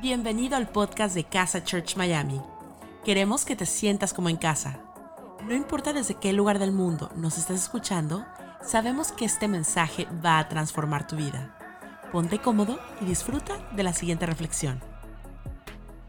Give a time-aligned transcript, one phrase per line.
[0.00, 2.40] Bienvenido al podcast de Casa Church Miami.
[3.04, 4.80] Queremos que te sientas como en casa.
[5.44, 8.24] No importa desde qué lugar del mundo nos estés escuchando,
[8.64, 11.54] sabemos que este mensaje va a transformar tu vida.
[12.12, 14.82] Ponte cómodo y disfruta de la siguiente reflexión.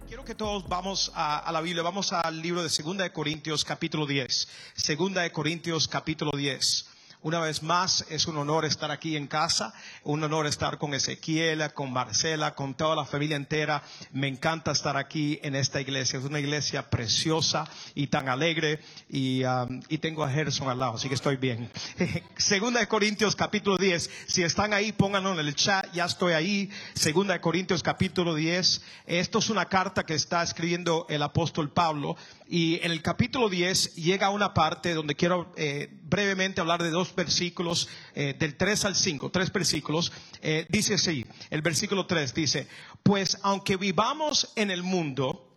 [0.08, 3.66] Quiero que todos vamos a, a la Biblia, vamos al libro de 2 de Corintios
[3.66, 4.48] capítulo 10.
[4.88, 6.91] 2 de Corintios capítulo 10.
[7.24, 11.72] Una vez más, es un honor estar aquí en casa, un honor estar con Ezequiel,
[11.76, 13.84] con Marcela, con toda la familia entera.
[14.12, 16.18] Me encanta estar aquí en esta iglesia.
[16.18, 18.80] Es una iglesia preciosa y tan alegre.
[19.08, 21.70] Y, um, y tengo a Gerson al lado, así que estoy bien.
[22.38, 24.10] Segunda de Corintios capítulo 10.
[24.26, 25.94] Si están ahí, pónganlo en el chat.
[25.94, 26.72] Ya estoy ahí.
[26.96, 28.82] Segunda de Corintios capítulo 10.
[29.06, 32.18] Esto es una carta que está escribiendo el apóstol Pablo.
[32.48, 37.11] Y en el capítulo 10 llega una parte donde quiero eh, brevemente hablar de dos
[37.14, 40.12] versículos, eh, del 3 al 5, tres versículos.
[40.42, 42.68] Eh, dice así, el versículo 3 dice,
[43.04, 45.48] pues aunque vivamos en el mundo,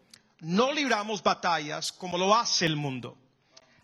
[0.41, 3.17] no libramos batallas como lo hace el mundo.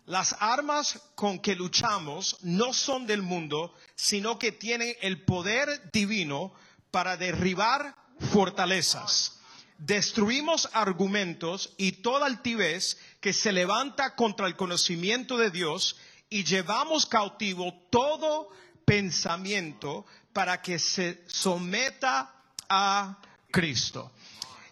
[0.05, 6.53] Las armas con que luchamos no son del mundo, sino que tienen el poder divino
[6.91, 7.95] para derribar
[8.31, 9.41] fortalezas
[9.81, 15.97] destruimos argumentos y toda altivez que se levanta contra el conocimiento de Dios
[16.31, 18.49] y llevamos cautivo todo
[18.85, 22.33] pensamiento para que se someta
[22.67, 23.19] a
[23.51, 24.11] Cristo.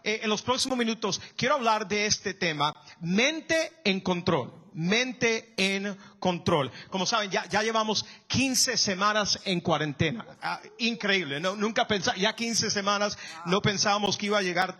[0.03, 5.97] Eh, en los próximos minutos quiero hablar de este tema, mente en control mente en
[6.19, 6.71] control.
[6.89, 10.25] Como saben, ya, llevamos 15 semanas en cuarentena.
[10.41, 14.77] Ah, increíble, nunca pensaba, ya 15 semanas, no pensábamos que iba a llegar,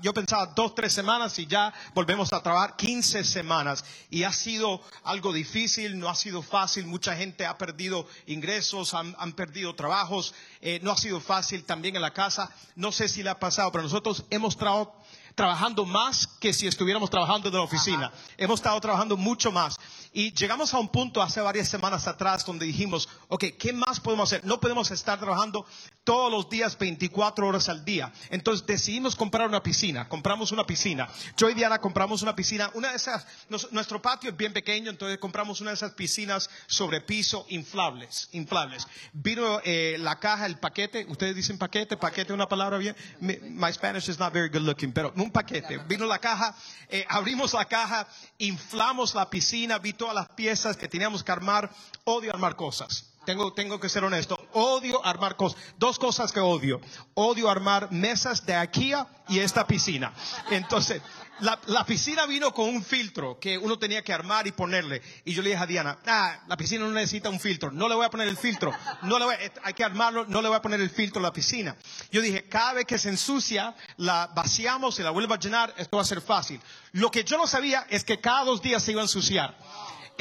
[0.00, 3.84] yo pensaba dos, tres semanas y ya volvemos a trabajar 15 semanas.
[4.08, 9.16] Y ha sido algo difícil, no ha sido fácil, mucha gente ha perdido ingresos, han,
[9.18, 12.50] han perdido trabajos, eh, no ha sido fácil también en la casa.
[12.76, 14.94] No sé si le ha pasado, pero nosotros hemos trabajado
[15.34, 18.12] trabajando más que si estuviéramos trabajando en la oficina.
[18.36, 19.76] Hemos estado trabajando mucho más.
[20.12, 24.28] Y llegamos a un punto hace varias semanas atrás donde dijimos, ok, ¿qué más podemos
[24.32, 24.44] hacer?
[24.44, 25.64] No podemos estar trabajando
[26.04, 28.12] todos los días 24 horas al día.
[28.30, 30.08] Entonces decidimos comprar una piscina.
[30.08, 31.08] Compramos una piscina.
[31.36, 32.70] Yo y Diana compramos una piscina.
[32.74, 33.26] Una de esas,
[33.70, 38.28] nuestro patio es bien pequeño, entonces compramos una de esas piscinas sobre piso inflables.
[38.32, 38.86] inflables.
[39.12, 41.06] Vino eh, la caja, el paquete.
[41.08, 42.96] Ustedes dicen paquete, paquete, una palabra bien.
[43.20, 45.78] My Spanish is not very good looking, pero un paquete.
[45.86, 46.54] Vino la caja,
[46.88, 48.08] eh, abrimos la caja,
[48.38, 51.70] inflamos la piscina, vi todas las piezas que teníamos que armar.
[52.04, 53.09] Odio armar cosas.
[53.30, 54.36] Tengo, tengo que ser honesto.
[54.54, 55.56] Odio armar cosas.
[55.78, 56.80] Dos cosas que odio.
[57.14, 60.12] Odio armar mesas de IKEA y esta piscina.
[60.50, 61.00] Entonces,
[61.38, 65.00] la, la, piscina vino con un filtro que uno tenía que armar y ponerle.
[65.24, 67.70] Y yo le dije a Diana, ah, la piscina no necesita un filtro.
[67.70, 68.72] No le voy a poner el filtro.
[69.02, 71.32] No le voy, hay que armarlo, no le voy a poner el filtro a la
[71.32, 71.76] piscina.
[72.10, 75.98] Yo dije, cada vez que se ensucia, la vaciamos y la vuelvo a llenar, esto
[75.98, 76.60] va a ser fácil.
[76.90, 79.56] Lo que yo no sabía es que cada dos días se iba a ensuciar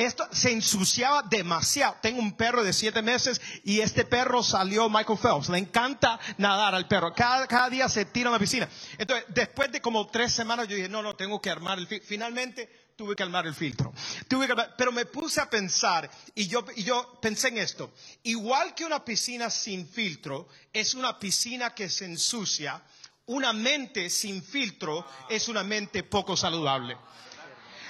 [0.06, 1.98] esto se ensuciaba demasiado.
[2.02, 5.50] Tengo un perro de siete meses y este perro salió Michael Phelps.
[5.50, 7.14] Le encanta nadar al perro.
[7.14, 8.70] Cada, día se tira a la piscina.
[8.98, 12.08] Entonces, después de como tres semanas, yo dije, no, no, tengo que armar el filtro.
[12.08, 13.94] Finalmente, tuve que armar el filtro.
[14.78, 17.94] pero me puse a pensar y yo, y yo pensé en esto.
[18.24, 22.82] Igual que una piscina sin filtro es una piscina que se ensucia,
[23.26, 26.98] una mente sin filtro es una mente poco saludable.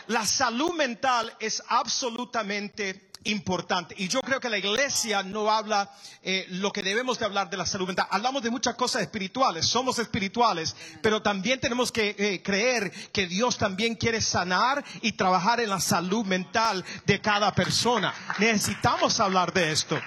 [0.10, 3.94] La salud mental es absolutamente importante.
[3.96, 5.92] Y yo creo que la iglesia no habla
[6.24, 8.08] eh, lo que debemos de hablar de la salud mental.
[8.10, 13.60] Hablamos de muchas cosas espirituales, somos espirituales, pero también tenemos que eh, creer que Dios
[13.60, 18.12] también quiere sanar y trabajar en la salud mental de cada persona.
[18.40, 20.02] Necesitamos hablar de esto.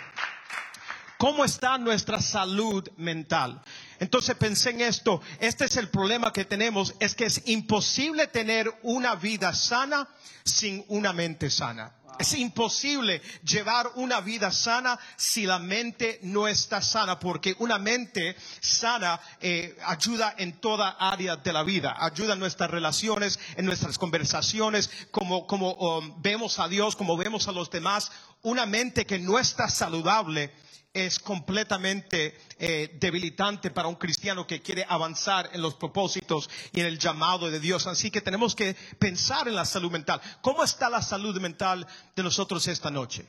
[1.17, 3.63] ¿Cómo está nuestra salud mental?
[4.03, 8.69] Entonces pensé en esto, este es el problema que tenemos, es que es imposible tener
[8.83, 10.09] una vida sana
[10.43, 11.93] sin una mente sana.
[12.19, 18.35] Es imposible llevar una vida sana si la mente no está sana, porque una mente
[18.61, 23.99] sana eh, ayuda en toda área de la vida, ayuda en nuestras relaciones, en nuestras
[23.99, 28.11] conversaciones, como, como um, vemos a Dios, como vemos a los demás.
[28.43, 30.53] Una mente que no está saludable
[30.93, 36.87] es completamente eh, debilitante para un cristiano que quiere avanzar en los propósitos y en
[36.87, 37.87] el llamado de Dios.
[37.87, 40.21] Así que tenemos que pensar en la salud mental.
[40.43, 43.27] ¿Cómo está la salud mental de nosotros esta noche?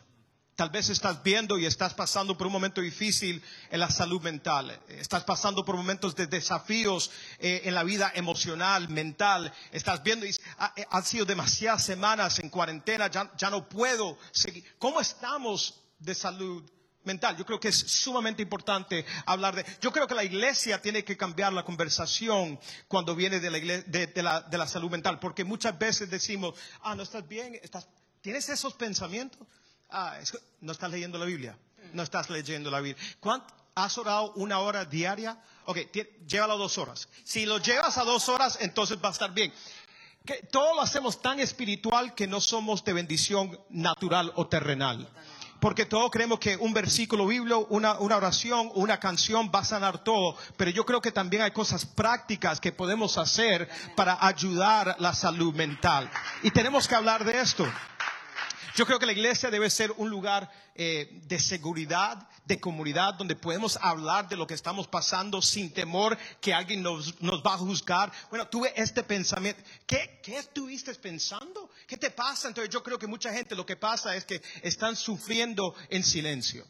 [0.55, 4.79] Tal vez estás viendo y estás pasando por un momento difícil en la salud mental.
[4.87, 7.09] Estás pasando por momentos de desafíos
[7.39, 9.51] eh, en la vida emocional, mental.
[9.71, 14.19] Estás viendo y ha, eh, han sido demasiadas semanas en cuarentena, ya, ya no puedo
[14.31, 14.63] seguir.
[14.77, 16.82] ¿Cómo estamos de salud mental.
[17.37, 19.65] Yo creo que es sumamente importante hablar de.
[19.81, 24.23] Yo creo que la iglesia tiene que cambiar la conversación cuando viene de la, de,
[24.23, 27.87] la, de la salud mental, porque muchas veces decimos, ah, no estás bien, estás,
[28.21, 29.45] tienes esos pensamientos.
[29.89, 30.17] Ah,
[30.61, 31.57] no estás leyendo la Biblia.
[31.91, 33.03] No estás leyendo la Biblia.
[33.75, 35.37] ¿Has orado una hora diaria?
[35.65, 35.77] Ok,
[36.25, 37.09] llévalo dos horas.
[37.23, 39.51] Si lo llevas a dos horas, entonces va a estar bien.
[40.25, 45.09] Que todo lo hacemos tan espiritual que no somos de bendición natural o terrenal
[45.63, 50.35] porque todos creemos que un versículo bíblico, una, oración, una canción va a sanar todo,
[50.57, 55.55] pero yo creo que también hay cosas prácticas que podemos hacer para ayudar la salud
[55.55, 56.11] mental.
[56.41, 57.65] Y tenemos que hablar de esto.
[58.75, 63.35] Yo creo que la iglesia debe ser un lugar eh, de seguridad, de comunidad, donde
[63.35, 68.11] podemos hablar de lo que estamos pasando sin temor que alguien nos, va a juzgar.
[68.31, 69.61] Bueno, tuve este pensamiento.
[69.85, 71.69] ¿Qué, ¿Qué estuviste pensando?
[71.85, 72.47] ¿Qué te pasa?
[72.47, 76.65] Entonces yo creo que mucha gente lo que pasa es que están sufriendo en silencio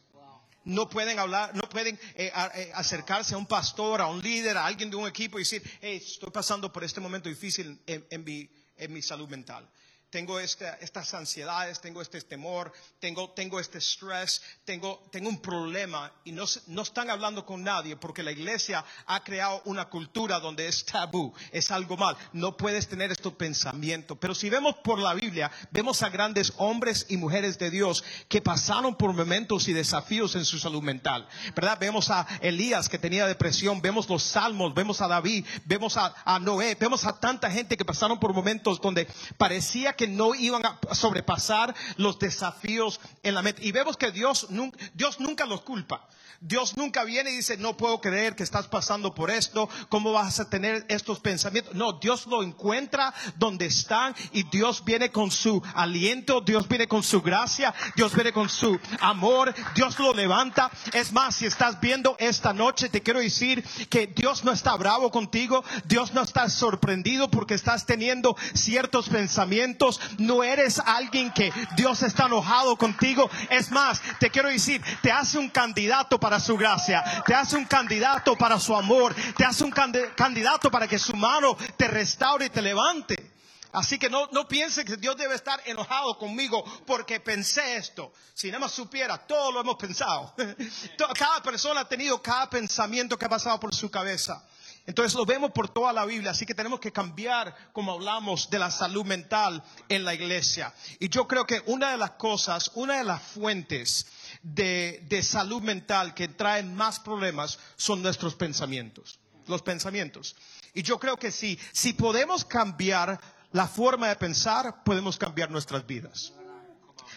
[0.65, 4.65] no pueden hablar, no pueden eh, eh, acercarse a un pastor, a un líder, a
[4.65, 9.27] alguien de un equipo y decir, estoy pasando por este momento difícil en mi salud
[9.27, 9.69] mental
[10.13, 16.31] tengo estas ansiedades, tengo este temor, tengo, tengo este estrés, tengo, tengo un problema y
[16.31, 20.85] no, no están hablando con nadie porque la iglesia ha creado una cultura donde es
[20.85, 24.15] tabú, es algo mal, no puedes tener estos pensamientos.
[24.21, 28.39] Pero si vemos por la Biblia, vemos a grandes hombres y mujeres de Dios que
[28.39, 31.79] pasaron por momentos y desafíos en su salud mental, ¿verdad?
[31.79, 36.37] Vemos a Elías que tenía depresión, vemos los salmos, vemos a David, vemos a, a
[36.37, 39.07] Noé, vemos a tanta gente que pasaron por momentos donde
[39.39, 43.65] parecía que no iban a sobrepasar los desafíos en la mente.
[43.65, 44.47] Y vemos que Dios,
[44.93, 46.07] Dios nunca los culpa.
[46.45, 50.41] Dios nunca viene y dice, no puedo creer que estás pasando por esto, ¿cómo vas
[50.41, 51.73] a tener estos pensamientos?
[51.73, 57.01] No, Dios lo encuentra donde están y Dios viene con su aliento, Dios viene con
[57.01, 60.69] su gracia, Dios viene con su amor, Dios lo levanta.
[60.91, 65.11] Es más, si estás viendo esta noche, te quiero decir que Dios no está bravo
[65.11, 72.03] contigo, Dios no está sorprendido porque estás teniendo ciertos pensamientos, no eres alguien que Dios
[72.03, 73.29] está enojado contigo.
[73.49, 77.65] Es más, te quiero decir, te hace un candidato para su gracia, te hace un
[77.65, 82.49] candidato para su amor, te hace un candidato para que su mano te restaure y
[82.49, 83.33] te levante.
[83.73, 88.13] Así que no, no piense que Dios debe estar enojado conmigo porque pensé esto.
[88.35, 90.35] Si nada más supiera, todo lo hemos pensado.
[91.17, 94.45] Cada persona ha tenido cada pensamiento que ha pasado por su cabeza.
[94.85, 98.59] Entonces lo vemos por toda la Biblia, así que tenemos que cambiar como hablamos de
[98.59, 100.73] la salud mental en la iglesia.
[100.99, 104.07] Y yo creo que una de las cosas, una de las fuentes
[104.41, 110.35] de, salud mental que traen más problemas son nuestros pensamientos, los pensamientos.
[110.73, 113.21] Y yo creo que sí, si podemos cambiar
[113.53, 116.33] la forma de pensar, podemos cambiar nuestras vidas.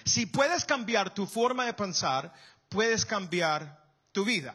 [0.05, 2.33] Si puedes cambiar tu forma de pensar,
[2.69, 4.55] puedes cambiar tu vida.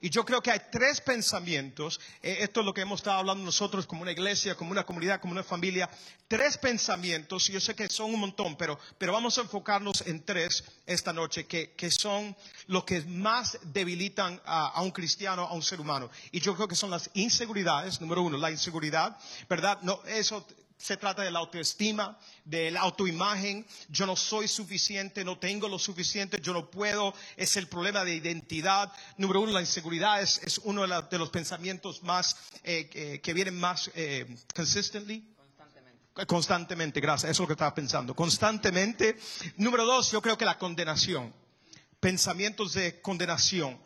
[0.00, 3.44] Y yo creo que hay tres pensamientos, eh, esto es lo que hemos estado hablando
[3.44, 5.90] nosotros como una iglesia, como una comunidad, como una familia,
[6.26, 10.24] tres pensamientos, y yo sé que son un montón, pero, pero vamos a enfocarnos en
[10.24, 12.34] tres esta noche, que, que son
[12.66, 16.10] los que más debilitan a, a, un cristiano, a un ser humano.
[16.32, 19.18] Y yo creo que son las inseguridades, número uno, la inseguridad,
[19.48, 19.80] ¿verdad?
[19.82, 20.46] No, eso
[20.80, 23.66] se trata de la autoestima, de la autoimagen.
[23.88, 27.14] Yo no soy suficiente, no tengo lo suficiente, yo no puedo.
[27.36, 28.90] Es el problema de identidad.
[29.18, 34.26] Número uno, la inseguridad es, uno de, los pensamientos más eh, que vienen más eh,
[34.54, 35.22] consistently.
[35.36, 36.26] Constantemente.
[36.26, 37.30] Constantemente, gracias.
[37.30, 38.16] Eso es lo que estaba pensando.
[38.16, 39.18] Constantemente.
[39.56, 41.32] Número dos, yo creo que la condenación.
[42.00, 43.78] Pensamientos de condenación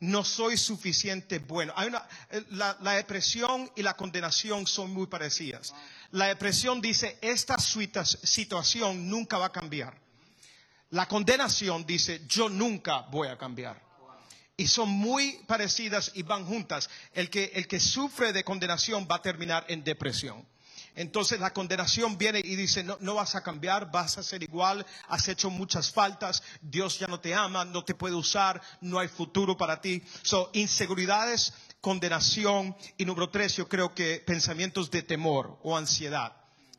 [0.00, 1.72] no soy suficiente bueno.
[1.76, 5.74] Hay una, eh, la, la, depresión y la condenación son muy parecidas.
[6.12, 9.98] La depresión dice, esta situación nunca va a cambiar.
[10.90, 13.84] La condenación dice, yo nunca voy a cambiar.
[14.56, 16.88] Y son muy parecidas y van juntas.
[17.12, 20.46] El que, el que sufre de condenación va a terminar en depresión.
[20.96, 24.84] Entonces la condenación viene y dice, no, no, vas a cambiar, vas a ser igual,
[25.08, 29.08] has hecho muchas faltas, Dios ya no te ama, no te puede usar, no hay
[29.08, 30.02] futuro para ti.
[30.22, 31.52] Son inseguridades,
[31.86, 36.32] condenación y número tres, yo creo que pensamientos de temor o ansiedad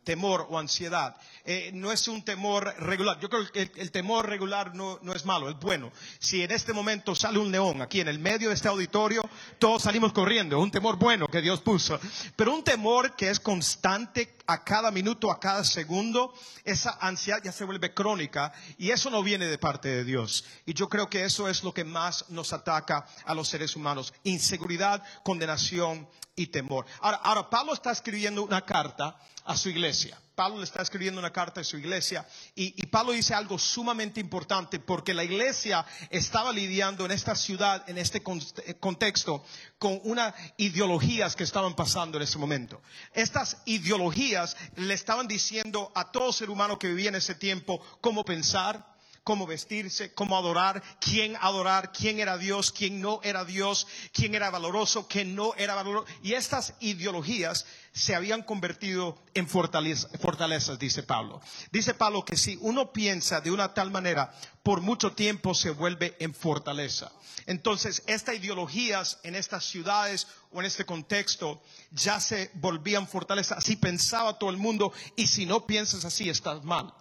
[0.04, 1.18] temor o ansiedad.
[1.44, 3.20] Eh, no es un temor regular.
[3.20, 5.92] Yo creo que el, temor regular no, no, es malo, es bueno.
[6.18, 9.84] Si en este momento sale un león aquí en el medio de este auditorio, todos
[9.84, 10.60] salimos corriendo.
[10.60, 12.00] Un temor bueno que Dios puso.
[12.38, 17.52] Pero un temor que es constante a cada minuto, a cada segundo, esa ansiedad ya
[17.52, 20.46] se vuelve crónica y eso no viene de parte de Dios.
[20.66, 24.14] Y yo creo que eso es lo que más nos ataca a los seres humanos.
[24.24, 26.86] Inseguridad, condenación y temor.
[27.02, 30.18] Ahora, ahora, Pablo está escribiendo una carta a su iglesia.
[30.38, 34.20] Pablo le está escribiendo una carta a su iglesia y, y, Pablo dice algo sumamente
[34.20, 39.44] importante porque la iglesia estaba lidiando en esta ciudad, en este contexto,
[39.80, 42.84] con unas ideologías que estaban pasando en ese momento.
[43.16, 48.24] Estas ideologías le estaban diciendo a todo ser humano que vivía en ese tiempo cómo
[48.24, 48.96] pensar,
[49.28, 54.50] cómo vestirse, cómo adorar, quién adorar, quién era Dios, quién no era Dios, quién era
[54.50, 56.08] valoroso, quién no era valoroso.
[56.24, 61.42] Y estas ideologías se habían convertido en fortalezas, dice Pablo.
[61.74, 64.32] Dice Pablo que si uno piensa de una tal manera,
[64.64, 67.12] por mucho tiempo se vuelve en fortaleza.
[67.48, 73.56] Entonces, estas ideologías en estas ciudades o en este contexto ya se volvían fortaleza.
[73.56, 76.94] Así pensaba todo el mundo y si no piensas así, estás mal.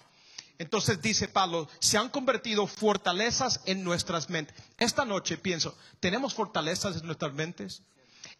[0.59, 4.57] Entonces dice Pablo, se han convertido fortalezas en nuestras mentes.
[4.79, 7.83] Esta noche pienso, ¿tenemos fortalezas en nuestras mentes?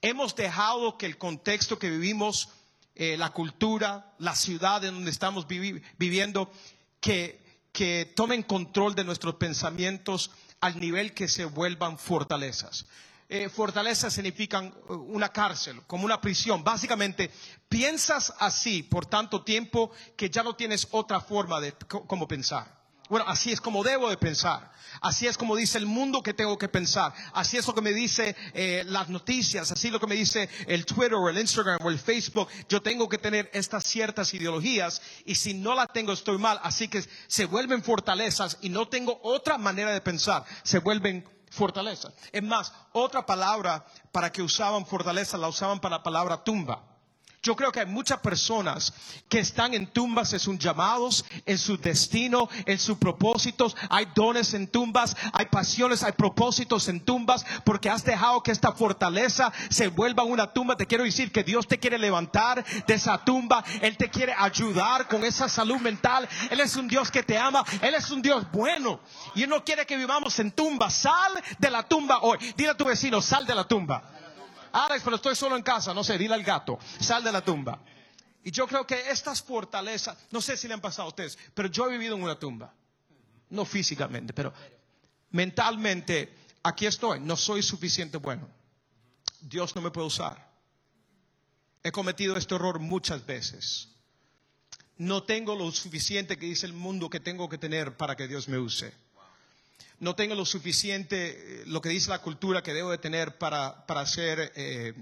[0.03, 2.49] Hemos dejado que el contexto que vivimos,
[2.95, 6.51] eh, la cultura, la ciudad en donde estamos viviendo,
[7.01, 7.41] que,
[7.73, 10.31] que tomen control de nuestros pensamientos
[10.61, 12.87] al nivel que se vuelvan fortalezas.
[13.29, 16.63] Eh, fortaleza significan eh, una cárcel, como una prisión.
[16.63, 17.31] Básicamente,
[17.69, 22.77] piensas así por tanto tiempo que ya no tienes otra forma de cómo pensar.
[23.09, 24.73] Bueno, así es como debo de pensar.
[25.01, 27.13] Así es como dice el mundo que tengo que pensar.
[27.35, 29.71] Así es lo que me dice eh, las noticias.
[29.71, 32.49] Así es lo que me dice el Twitter o el Instagram o el Facebook.
[32.69, 36.59] Yo tengo que tener estas ciertas ideologías y si no las tengo estoy mal.
[36.63, 40.45] Así que se vuelven fortalezas y no tengo otra manera de pensar.
[40.65, 41.25] Se vuelven
[41.57, 42.13] fortaleza.
[42.31, 46.96] Es más, otra palabra para que usaban fortaleza la usaban para la palabra tumba.
[47.47, 48.93] Yo creo que hay muchas personas
[49.29, 53.77] que están en tumbas en sus llamados, en su destino, en sus propósitos.
[53.89, 58.73] Hay dones en tumbas, hay pasiones, hay propósitos en tumbas, porque has dejado que esta
[58.73, 60.77] fortaleza se vuelva una tumba.
[60.77, 63.63] Te quiero decir que Dios te quiere levantar de esa tumba.
[63.81, 66.29] Él te quiere ayudar con esa salud mental.
[66.51, 67.65] Él es un Dios que te ama.
[67.81, 68.99] Él es un Dios bueno.
[69.37, 70.91] Y Él no quiere que vivamos en tumba.
[70.91, 72.39] Sal de la tumba hoy.
[72.57, 74.26] Dile a tu vecino, sal de la tumba.
[74.77, 77.81] Alex, pero estoy solo en casa, no sé, dile al gato, sal de la tumba.
[78.45, 81.69] Y yo creo que estas fortalezas, no sé si le han pasado a ustedes, pero
[81.69, 82.75] yo he vivido en una tumba.
[83.49, 84.53] No físicamente, pero
[85.31, 88.51] mentalmente, aquí estoy, no soy suficiente bueno.
[89.41, 90.47] Dios no me puede usar.
[91.83, 93.89] He cometido este error muchas veces.
[94.99, 98.47] No tengo lo suficiente que dice el mundo que tengo que tener para que Dios
[98.47, 99.06] me use
[99.99, 103.87] no tengo lo suficiente, eh, lo que dice la cultura que debo de tener para,
[103.87, 104.95] para hacer, eh,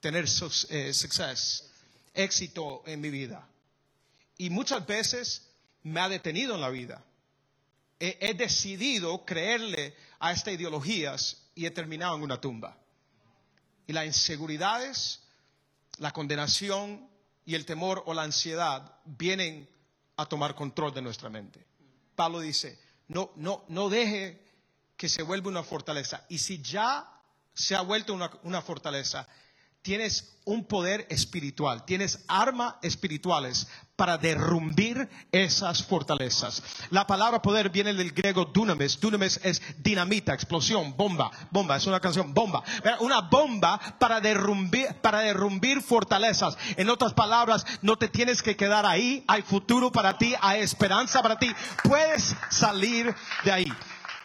[0.00, 1.70] tener eh, success,
[2.14, 3.46] éxito en mi vida.
[4.36, 5.48] Y muchas veces
[5.82, 7.04] me ha detenido en la vida.
[8.00, 12.76] He decidido creerle a estas ideologías y he terminado en una tumba.
[13.86, 15.20] Y las inseguridades,
[15.98, 17.08] la condenación
[17.46, 19.68] y el temor o la ansiedad vienen
[20.16, 21.64] a tomar control de nuestra mente.
[22.14, 24.42] Pablo dice, no, no, no deje
[24.96, 26.24] que se vuelva una fortaleza.
[26.28, 27.10] Y si ya
[27.52, 29.26] se ha vuelto una, una fortaleza,
[29.84, 36.62] tienes un poder espiritual, tienes armas espirituales para derrumbir esas fortalezas.
[36.90, 38.98] La palabra poder viene del griego dunamis.
[38.98, 42.64] Dunamis es dinamita, explosión, bomba, bomba, es una canción, bomba.
[43.00, 46.56] Una bomba para derrumbir, para derrumbir fortalezas.
[46.76, 51.22] En otras palabras, no te tienes que quedar ahí, hay futuro para ti, hay esperanza
[51.22, 51.50] para ti.
[51.82, 53.14] Puedes salir
[53.44, 53.72] de ahí.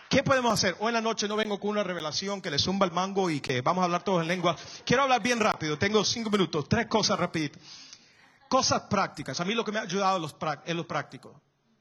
[0.10, 0.76] ¿Qué podemos hacer?
[0.80, 3.40] Hoy en la noche no vengo con una revelación que le zumba el mango y
[3.40, 4.56] que vamos a hablar todos en lengua.
[4.84, 7.62] Quiero hablar bien rápido, tengo cinco minutos, tres cosas rapiditas.
[8.48, 9.40] Cosas prácticas.
[9.40, 10.18] A mí lo que me ha ayudado
[10.66, 11.40] es lo práctico.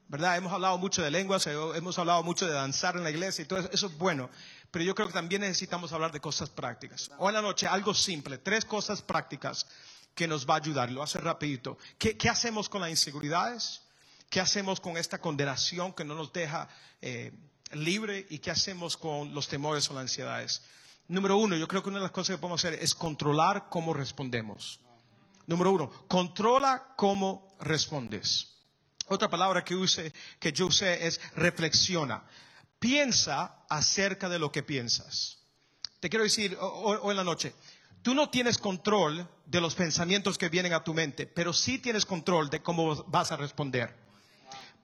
[0.09, 0.37] ¿Verdad?
[0.37, 3.47] Hemos hablado mucho de lenguas, eh, hemos hablado mucho de danzar en la iglesia y
[3.47, 4.29] todo eso, eso es bueno.
[4.71, 7.11] Pero yo creo que también necesitamos hablar de cosas prácticas.
[7.17, 9.67] Hoy en la noche, algo simple, tres cosas prácticas
[10.15, 10.91] que nos va a ayudar.
[10.91, 11.79] Lo hace rapidito.
[11.97, 13.81] ¿Qué, qué hacemos con las inseguridades?
[14.29, 16.69] ¿Qué hacemos con esta condenación que no nos deja
[17.01, 17.33] eh,
[17.73, 20.63] libre y qué hacemos con los temores o las ansiedades.
[21.09, 23.95] Número uno, yo creo que una de las cosas que podemos hacer es controlar cómo
[23.95, 24.81] respondemos.
[25.47, 28.55] Número uno, controla cómo respondes.
[29.07, 32.23] Otra palabra que, use, que yo usé es reflexiona.
[32.79, 35.39] Piensa acerca de lo que piensas.
[36.01, 37.55] Te quiero decir hoy en la noche,
[38.03, 42.05] tú no tienes control de los pensamientos que vienen a tu mente, pero sí tienes
[42.05, 43.97] control de cómo vas a responder.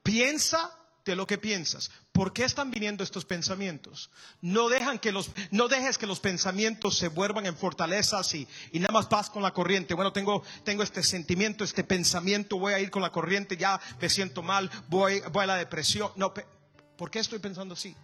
[0.03, 1.91] Piensa de lo que piensas.
[2.13, 4.11] ¿Por qué están viniendo estos pensamientos?
[4.41, 8.93] No, dejan que los, no dejes que los pensamientos se vuelvan en fortalezas y, nada
[8.93, 9.95] más vas con la corriente.
[9.95, 14.09] Bueno, tengo, tengo este sentimiento, este pensamiento, voy a ir con la corriente, ya me
[14.09, 16.11] siento mal, voy, voy a la depresión.
[16.17, 17.95] No, ¿por qué estoy pensando así?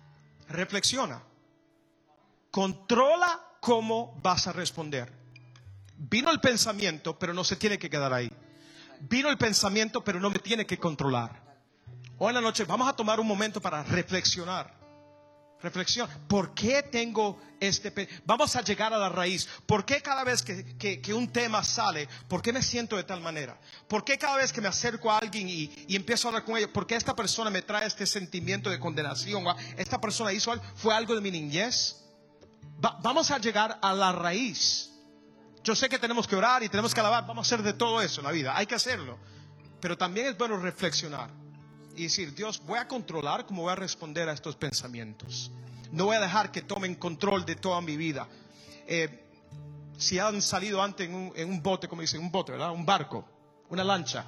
[0.49, 1.23] Reflexiona.
[2.51, 5.13] Controla cómo vas a responder.
[5.97, 8.31] Vino el pensamiento, pero no se tiene que quedar ahí.
[9.01, 11.50] Vino el pensamiento, pero no me tiene que controlar.
[12.23, 14.79] Hoy en la noche vamos a tomar un momento para reflexionar.
[15.63, 16.07] Reflexión.
[16.29, 17.95] ¿Por qué tengo este...
[18.27, 19.49] Vamos a llegar a la raíz.
[19.65, 23.59] ¿Por qué cada vez que, un tema sale, por qué me siento de tal manera?
[23.89, 26.69] ¿Por qué cada vez que me acerco a alguien y, empiezo a hablar con ellos,
[26.69, 29.45] por qué esta persona me trae este sentimiento de condenación?
[29.79, 30.63] ¿Esta persona hizo algo?
[30.77, 31.97] ¿Fue algo de mi niñez?
[33.03, 34.91] vamos a llegar a la raíz.
[35.65, 37.27] Yo sé que tenemos que orar y tenemos que alabar.
[37.27, 38.55] Vamos a hacer de todo eso en la vida.
[38.55, 39.19] Hay que hacerlo.
[39.81, 41.40] Pero también es bueno reflexionar
[41.97, 45.51] y decir, Dios, voy a controlar cómo voy a responder a estos pensamientos.
[45.93, 48.29] No voy a dejar que tomen control de toda mi vida.
[48.87, 49.27] Eh,
[49.99, 52.71] si han salido antes en un, bote, como dicen, un bote, ¿verdad?
[52.73, 53.25] Un barco,
[53.69, 54.25] una lancha,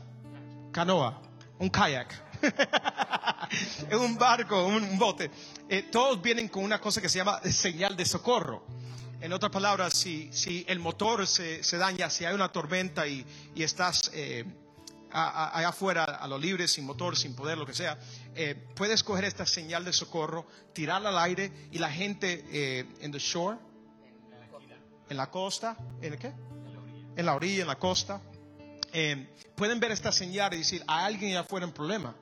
[0.70, 1.22] canoa,
[1.58, 2.32] un kayak.
[3.90, 5.30] en un barco, un bote.
[5.68, 8.66] Eh, todos vienen con una cosa que se llama señal de socorro.
[9.20, 14.10] En otras palabras, si, si el motor se, daña, si hay una tormenta y, estás
[14.12, 14.44] eh,
[15.12, 17.98] allá afuera, a lo libre, sin motor, sin poder, lo que sea,
[18.34, 23.12] eh, puedes coger esta señal de socorro, tirarla al aire y la gente eh, en
[23.12, 23.58] the shore,
[25.08, 26.32] en la costa, ¿en qué?
[27.16, 28.22] En la orilla, en la costa,
[28.92, 32.16] eh, pueden ver esta señal y decir, a alguien allá afuera en problema.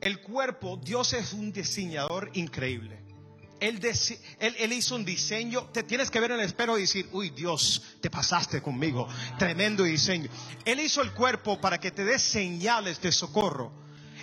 [0.00, 3.03] El cuerpo, Dios es un diseñador increíble.
[3.64, 5.64] Él, hizo un diseño.
[5.72, 9.08] Te tienes que ver en el espejo y decir, uy Dios, te pasaste conmigo.
[9.38, 10.28] Tremendo diseño.
[10.64, 13.72] Él hizo el cuerpo para que te dé señales de socorro.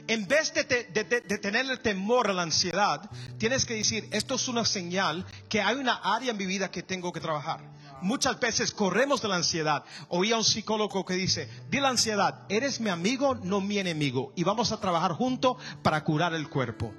[0.07, 4.47] En vez de, de, tener el temor a la ansiedad, tienes que decir, esto es
[4.47, 7.61] una señal que hay una área en mi vida que tengo que trabajar.
[8.01, 9.83] Muchas veces corremos de la ansiedad.
[10.09, 14.33] Oí a un psicólogo que dice, di la ansiedad, eres mi amigo, no mi enemigo.
[14.35, 16.93] Y vamos a trabajar juntos para curar el cuerpo.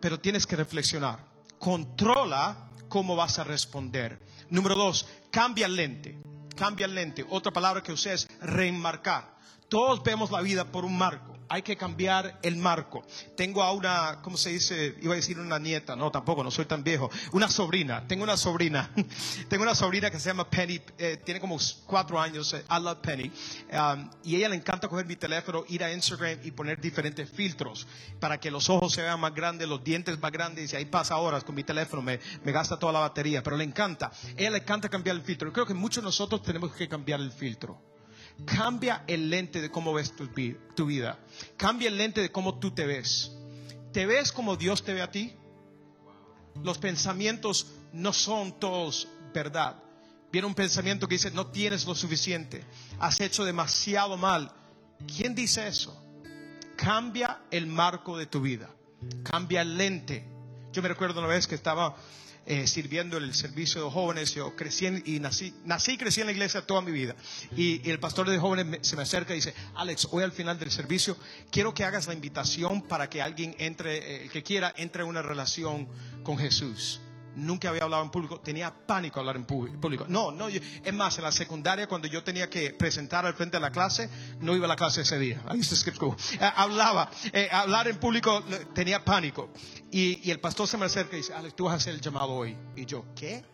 [0.00, 1.27] Pero tienes que reflexionar
[1.58, 4.18] controla cómo vas a responder.
[4.50, 6.18] Número dos, cambia el lente.
[6.56, 7.24] Cambia el lente.
[7.28, 9.36] Otra palabra que usé es reenmarcar.
[9.68, 13.04] Todos vemos la vida por un marco hay que cambiar el marco.
[13.36, 14.96] Tengo a una, ¿cómo se dice?
[15.00, 17.10] Iba a decir una nieta, no, tampoco, no soy tan viejo.
[17.32, 18.90] Una sobrina, tengo una sobrina.
[19.48, 22.98] tengo una sobrina que se llama Penny, eh, tiene como cuatro años, eh, I love
[22.98, 23.32] Penny.
[23.72, 27.86] Um, y ella le encanta coger mi teléfono, ir a Instagram y poner diferentes filtros
[28.20, 30.72] para que los ojos se vean más grandes, los dientes más grandes.
[30.72, 33.64] Y ahí pasa horas con mi teléfono, me, me gasta toda la batería, pero le
[33.64, 34.10] encanta.
[34.36, 35.52] ella le encanta cambiar el filtro.
[35.52, 37.87] Creo que muchos de nosotros tenemos que cambiar el filtro.
[38.44, 41.18] Cambia el lente de cómo ves tu, vida.
[41.56, 43.32] Cambia el lente de cómo tú te ves.
[43.92, 45.34] ¿Te ves como Dios te ve a ti?
[46.62, 49.82] Los pensamientos no son todos verdad.
[50.30, 52.64] Viene un pensamiento que dice, no tienes lo suficiente,
[52.98, 54.52] has hecho demasiado mal.
[55.16, 56.00] ¿Quién dice eso?
[56.76, 58.68] Cambia el marco de tu vida,
[59.24, 60.28] cambia el lente.
[60.72, 61.96] Yo me recuerdo una vez que estaba
[62.50, 64.34] eh, sirviendo el servicio de jóvenes.
[64.34, 67.14] Yo crecí y nací, nací y crecí en la iglesia toda mi vida.
[67.54, 70.70] Y, el pastor de jóvenes se me acerca y dice, Alex, hoy al final del
[70.70, 71.16] servicio
[71.50, 75.20] quiero que hagas la invitación para que alguien entre, eh, que quiera, entre en una
[75.20, 75.88] relación
[76.22, 77.00] con Jesús
[77.38, 80.06] nunca había hablado en público, tenía pánico hablar en público.
[80.08, 83.60] No, no, es más, en la secundaria cuando yo tenía que presentar al frente de
[83.60, 85.42] la clase, no iba a la clase ese día.
[86.32, 88.42] Eh, hablaba, eh, hablar en público
[88.74, 89.50] tenía pánico.
[89.90, 92.32] Y, el pastor se me acerca y dice, Alex, tú vas a hacer el llamado
[92.32, 92.56] hoy.
[92.76, 93.44] Y yo, ¿qué?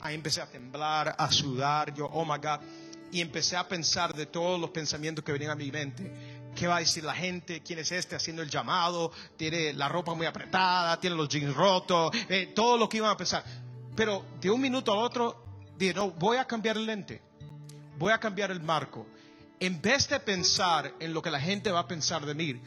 [0.00, 2.60] Ahí empecé a temblar, a sudar, yo, oh my God.
[3.10, 6.78] Y empecé a pensar de todos los pensamientos que venían a mi mente ¿Qué va
[6.78, 7.62] a decir la gente?
[7.62, 9.12] ¿Quién es este haciendo el llamado?
[9.36, 13.16] Tiene la ropa muy apretada, tiene los jeans rotos, eh, todo lo que iban a
[13.16, 13.44] pensar.
[13.94, 15.44] Pero de un minuto al otro,
[15.76, 17.22] dije, no, voy a cambiar el lente,
[17.96, 19.06] voy a cambiar el marco.
[19.60, 22.60] En vez de pensar en lo que la gente va a pensar de mí,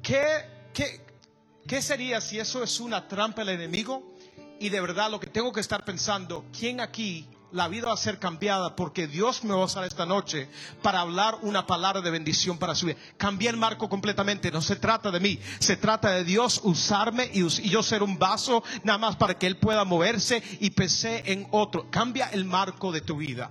[0.00, 0.24] ¿qué,
[0.72, 1.04] qué,
[1.66, 4.14] qué sería si eso es una trampa del enemigo?
[4.60, 7.96] Y de verdad lo que tengo que estar pensando, ¿quién aquí la vida va a
[7.96, 10.48] ser cambiada porque Dios me va a usar esta noche
[10.82, 12.98] para hablar una palabra de bendición para su vida.
[13.16, 17.46] Cambié el marco completamente, no se trata de mí, se trata de Dios usarme y,
[17.68, 21.90] yo ser un vaso nada más para que Él pueda moverse y pensé en otro.
[21.90, 23.50] Cambia el marco de tu vida.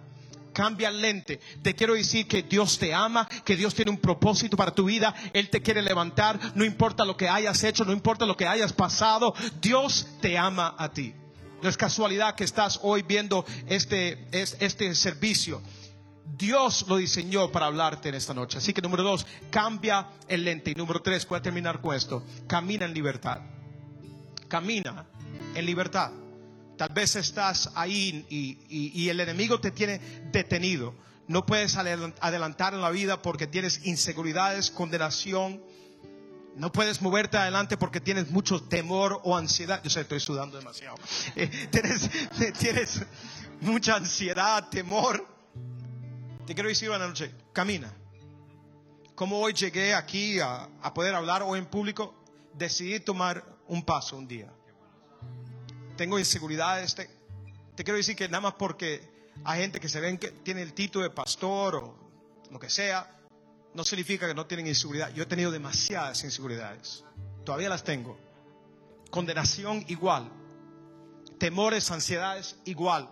[0.53, 1.41] Cambia el lente.
[1.61, 5.13] Te quiero decir que Dios te ama, que Dios tiene un propósito para tu vida.
[5.33, 6.39] Él te quiere levantar.
[6.55, 9.33] No importa lo que hayas hecho, no importa lo que hayas pasado.
[9.59, 11.13] Dios te ama a ti.
[11.65, 15.63] No es casualidad que estás hoy viendo este, este servicio.
[16.37, 18.59] Dios lo diseñó para hablarte en esta noche.
[18.59, 20.69] Así que número dos, cambia el lente.
[20.69, 22.23] Y número tres, puede terminar con esto.
[22.45, 23.39] Camina en libertad.
[24.47, 25.07] Camina
[25.55, 26.11] en libertad.
[26.77, 29.97] Tal vez estás ahí y, el enemigo te tiene
[30.31, 30.93] detenido.
[31.27, 35.63] No puedes adelantar en la vida porque tienes inseguridades, condenación
[36.55, 39.81] no puedes moverte adelante porque tienes mucho temor o ansiedad.
[39.83, 40.97] Yo sé, estoy sudando demasiado.
[41.35, 42.09] Eh, tienes,
[42.57, 43.01] tienes
[43.61, 45.25] mucha ansiedad, temor,
[46.45, 47.91] te quiero decir una noche, camina.
[49.15, 52.13] Como hoy llegué aquí a, a poder hablar hoy en público,
[52.53, 54.51] decidí tomar un paso un día.
[55.97, 57.09] Tengo inseguridades, te,
[57.75, 59.09] te quiero decir que nada más porque
[59.43, 61.97] hay gente que se ven que tiene el título de pastor o
[62.51, 63.15] lo que sea,
[63.75, 65.13] no significa que no tienen inseguridad.
[65.13, 67.03] Yo he tenido demasiadas inseguridades.
[67.43, 68.17] Todavía las tengo.
[69.11, 70.31] Condenación igual.
[71.37, 73.09] Temores, ansiedades igual.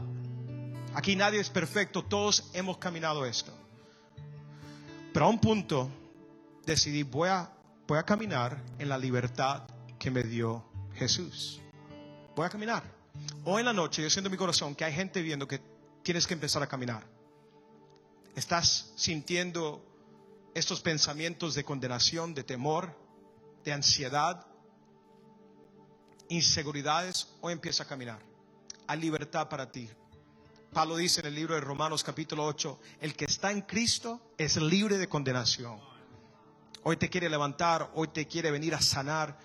[0.95, 3.51] Aquí nadie es perfecto, todos hemos caminado esto.
[5.11, 5.89] Pero a un punto
[6.65, 7.51] decidí, voy a,
[7.85, 9.63] voy a caminar en la libertad
[9.99, 10.63] que me dio
[10.95, 11.59] Jesús.
[12.37, 12.83] Voy a caminar.
[13.43, 15.59] Hoy en la noche yo siento en mi corazón que hay gente viendo que
[16.03, 17.03] tienes que empezar a caminar.
[18.35, 19.92] Estás sintiendo
[20.53, 22.95] estos pensamientos de condenación, de temor,
[23.63, 24.45] de ansiedad,
[26.29, 28.19] inseguridades, hoy empieza a caminar.
[28.87, 29.89] Hay libertad para ti.
[30.71, 34.57] Pablo dice en el libro de Romanos capítulo 8, el que está en Cristo es
[34.57, 35.79] libre de condenación.
[36.83, 39.37] Hoy te quiere levantar, hoy te quiere venir a sanar.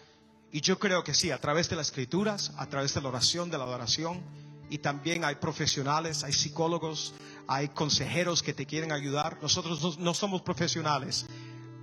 [0.51, 3.51] Y yo creo que sí, a través de las escrituras, a través de la oración,
[3.51, 4.23] de la adoración,
[4.71, 7.15] y también hay profesionales, hay psicólogos,
[7.47, 9.39] hay consejeros que te quieren ayudar.
[9.43, 11.27] Nosotros no, somos profesionales,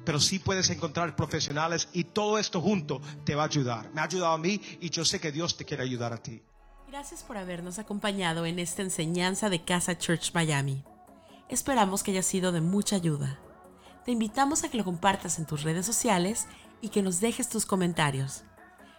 [0.03, 3.91] pero sí puedes encontrar profesionales y todo esto junto te va a ayudar.
[3.93, 6.41] Me ha ayudado a mí y yo sé que Dios te quiere ayudar a ti.
[6.87, 10.83] Gracias por habernos acompañado en esta enseñanza de Casa Church Miami.
[11.49, 13.39] Esperamos que haya sido de mucha ayuda.
[14.05, 16.47] Te invitamos a que lo compartas en tus redes sociales
[16.81, 18.43] y que nos dejes tus comentarios.